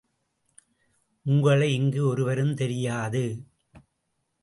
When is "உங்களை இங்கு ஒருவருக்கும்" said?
1.25-2.53